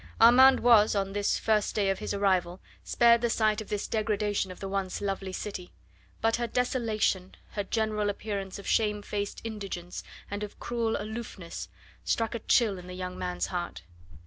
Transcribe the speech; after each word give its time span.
Armand 0.19 0.61
was, 0.61 0.95
on 0.95 1.13
this 1.13 1.37
first 1.37 1.75
day 1.75 1.91
of 1.91 1.99
his 1.99 2.11
arrival, 2.11 2.59
spared 2.83 3.21
the 3.21 3.29
sight 3.29 3.61
of 3.61 3.69
this 3.69 3.85
degradation 3.85 4.49
of 4.51 4.59
the 4.59 4.67
once 4.67 4.99
lovely 4.99 5.31
city; 5.31 5.73
but 6.21 6.37
her 6.37 6.47
desolation, 6.47 7.35
her 7.51 7.63
general 7.63 8.09
appearance 8.09 8.57
of 8.57 8.65
shamefaced 8.65 9.41
indigence 9.43 10.03
and 10.31 10.41
of 10.41 10.59
cruel 10.59 10.95
aloofness 10.99 11.69
struck 12.03 12.33
a 12.33 12.39
chill 12.39 12.79
in 12.79 12.87
the 12.87 12.95
young 12.95 13.15
man's 13.15 13.45
heart. 13.53 13.83